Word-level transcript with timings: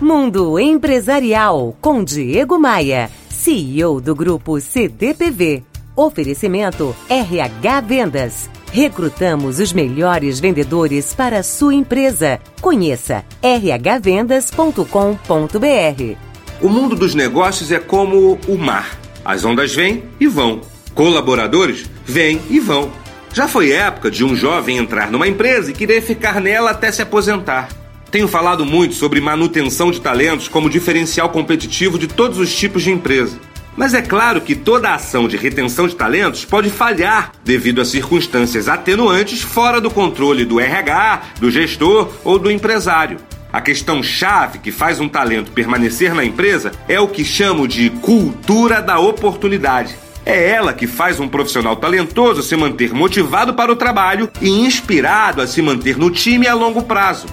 Mundo 0.00 0.60
Empresarial 0.60 1.76
com 1.80 2.04
Diego 2.04 2.56
Maia, 2.56 3.10
CEO 3.28 4.00
do 4.00 4.14
grupo 4.14 4.60
CDPV. 4.60 5.64
Oferecimento 5.96 6.94
RH 7.10 7.80
Vendas. 7.80 8.48
Recrutamos 8.70 9.58
os 9.58 9.72
melhores 9.72 10.38
vendedores 10.38 11.12
para 11.12 11.40
a 11.40 11.42
sua 11.42 11.74
empresa. 11.74 12.38
Conheça 12.60 13.24
rhvendas.com.br. 13.42 16.16
O 16.62 16.68
mundo 16.68 16.94
dos 16.94 17.16
negócios 17.16 17.72
é 17.72 17.80
como 17.80 18.38
o 18.46 18.56
mar. 18.56 18.96
As 19.24 19.44
ondas 19.44 19.74
vêm 19.74 20.04
e 20.20 20.28
vão. 20.28 20.60
Colaboradores 20.94 21.90
vêm 22.04 22.40
e 22.48 22.60
vão. 22.60 22.92
Já 23.32 23.48
foi 23.48 23.72
época 23.72 24.12
de 24.12 24.24
um 24.24 24.36
jovem 24.36 24.76
entrar 24.76 25.10
numa 25.10 25.26
empresa 25.26 25.72
e 25.72 25.74
querer 25.74 26.02
ficar 26.02 26.40
nela 26.40 26.70
até 26.70 26.92
se 26.92 27.02
aposentar. 27.02 27.87
Tenho 28.10 28.26
falado 28.26 28.64
muito 28.64 28.94
sobre 28.94 29.20
manutenção 29.20 29.90
de 29.90 30.00
talentos 30.00 30.48
como 30.48 30.70
diferencial 30.70 31.28
competitivo 31.28 31.98
de 31.98 32.06
todos 32.06 32.38
os 32.38 32.54
tipos 32.54 32.82
de 32.82 32.90
empresa. 32.90 33.38
Mas 33.76 33.92
é 33.92 34.00
claro 34.00 34.40
que 34.40 34.56
toda 34.56 34.94
ação 34.94 35.28
de 35.28 35.36
retenção 35.36 35.86
de 35.86 35.94
talentos 35.94 36.44
pode 36.44 36.70
falhar 36.70 37.32
devido 37.44 37.80
a 37.80 37.84
circunstâncias 37.84 38.66
atenuantes 38.66 39.42
fora 39.42 39.80
do 39.80 39.90
controle 39.90 40.44
do 40.44 40.58
RH, 40.58 41.22
do 41.38 41.50
gestor 41.50 42.10
ou 42.24 42.38
do 42.38 42.50
empresário. 42.50 43.18
A 43.52 43.60
questão 43.60 44.02
chave 44.02 44.58
que 44.58 44.72
faz 44.72 45.00
um 45.00 45.08
talento 45.08 45.52
permanecer 45.52 46.14
na 46.14 46.24
empresa 46.24 46.72
é 46.88 46.98
o 46.98 47.08
que 47.08 47.24
chamo 47.24 47.68
de 47.68 47.90
cultura 47.90 48.80
da 48.80 48.98
oportunidade. 48.98 49.96
É 50.24 50.50
ela 50.50 50.72
que 50.72 50.86
faz 50.86 51.20
um 51.20 51.28
profissional 51.28 51.76
talentoso 51.76 52.42
se 52.42 52.56
manter 52.56 52.92
motivado 52.92 53.54
para 53.54 53.72
o 53.72 53.76
trabalho 53.76 54.30
e 54.40 54.48
inspirado 54.48 55.40
a 55.40 55.46
se 55.46 55.62
manter 55.62 55.96
no 55.96 56.10
time 56.10 56.46
a 56.46 56.54
longo 56.54 56.82
prazo. 56.82 57.26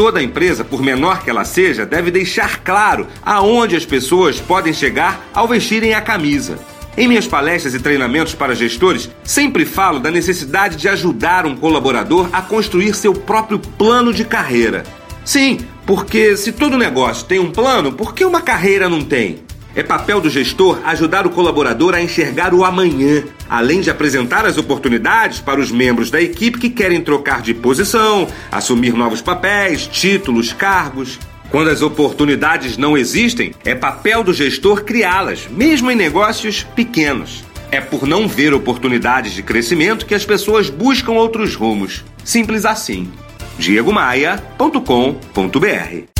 Toda 0.00 0.22
empresa, 0.22 0.64
por 0.64 0.80
menor 0.80 1.22
que 1.22 1.28
ela 1.28 1.44
seja, 1.44 1.84
deve 1.84 2.10
deixar 2.10 2.60
claro 2.60 3.06
aonde 3.22 3.76
as 3.76 3.84
pessoas 3.84 4.40
podem 4.40 4.72
chegar 4.72 5.28
ao 5.34 5.46
vestirem 5.46 5.92
a 5.92 6.00
camisa. 6.00 6.58
Em 6.96 7.06
minhas 7.06 7.26
palestras 7.26 7.74
e 7.74 7.78
treinamentos 7.78 8.34
para 8.34 8.54
gestores, 8.54 9.10
sempre 9.22 9.66
falo 9.66 10.00
da 10.00 10.10
necessidade 10.10 10.76
de 10.76 10.88
ajudar 10.88 11.44
um 11.44 11.54
colaborador 11.54 12.30
a 12.32 12.40
construir 12.40 12.94
seu 12.94 13.12
próprio 13.12 13.58
plano 13.58 14.10
de 14.10 14.24
carreira. 14.24 14.84
Sim, 15.22 15.58
porque 15.84 16.34
se 16.34 16.50
todo 16.50 16.78
negócio 16.78 17.26
tem 17.26 17.38
um 17.38 17.50
plano, 17.50 17.92
por 17.92 18.14
que 18.14 18.24
uma 18.24 18.40
carreira 18.40 18.88
não 18.88 19.02
tem? 19.02 19.40
É 19.74 19.82
papel 19.82 20.20
do 20.20 20.28
gestor 20.28 20.80
ajudar 20.84 21.26
o 21.26 21.30
colaborador 21.30 21.94
a 21.94 22.02
enxergar 22.02 22.52
o 22.52 22.64
amanhã, 22.64 23.24
além 23.48 23.80
de 23.80 23.90
apresentar 23.90 24.44
as 24.44 24.58
oportunidades 24.58 25.40
para 25.40 25.60
os 25.60 25.70
membros 25.70 26.10
da 26.10 26.20
equipe 26.20 26.58
que 26.58 26.70
querem 26.70 27.00
trocar 27.00 27.40
de 27.40 27.54
posição, 27.54 28.26
assumir 28.50 28.94
novos 28.94 29.20
papéis, 29.20 29.86
títulos, 29.86 30.52
cargos. 30.52 31.18
Quando 31.50 31.70
as 31.70 31.82
oportunidades 31.82 32.76
não 32.76 32.96
existem, 32.96 33.52
é 33.64 33.74
papel 33.74 34.22
do 34.22 34.32
gestor 34.32 34.84
criá-las, 34.84 35.48
mesmo 35.48 35.90
em 35.90 35.96
negócios 35.96 36.62
pequenos. 36.62 37.44
É 37.72 37.80
por 37.80 38.06
não 38.06 38.26
ver 38.26 38.52
oportunidades 38.52 39.32
de 39.32 39.42
crescimento 39.42 40.06
que 40.06 40.14
as 40.14 40.24
pessoas 40.24 40.68
buscam 40.68 41.12
outros 41.12 41.54
rumos. 41.54 42.04
Simples 42.24 42.64
assim. 42.64 43.10
diegomaia.com.br 43.58 46.19